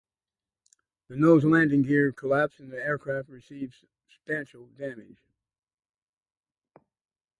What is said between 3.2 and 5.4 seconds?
received substantial damage.